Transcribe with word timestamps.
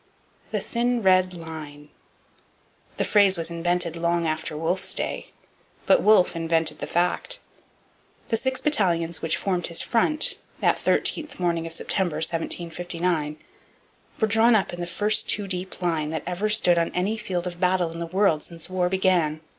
'The 0.49 0.59
thin 0.59 1.03
red 1.03 1.31
line.' 1.35 1.89
The 2.97 3.05
phrase 3.05 3.37
was 3.37 3.51
invented 3.51 3.95
long 3.95 4.25
after 4.25 4.57
Wolfe's 4.57 4.95
day. 4.95 5.29
But 5.85 6.01
Wolfe 6.01 6.35
invented 6.35 6.79
the 6.79 6.87
fact. 6.87 7.37
The 8.29 8.35
six 8.37 8.61
battalions 8.61 9.21
which 9.21 9.37
formed 9.37 9.67
his 9.67 9.79
front, 9.79 10.39
that 10.59 10.79
thirteenth 10.79 11.39
morning 11.39 11.67
of 11.67 11.73
September 11.73 12.15
1759, 12.15 13.37
were 14.19 14.27
drawn 14.27 14.55
up 14.55 14.73
in 14.73 14.81
the 14.81 14.87
first 14.87 15.29
two 15.29 15.47
deep 15.47 15.79
line 15.83 16.09
that 16.09 16.23
ever 16.25 16.49
stood 16.49 16.79
on 16.79 16.89
any 16.95 17.15
field 17.15 17.45
of 17.45 17.59
battle 17.59 17.91
in 17.91 17.99
the 17.99 18.07
world 18.07 18.41
since 18.41 18.67
war 18.67 18.89
began. 18.89 19.39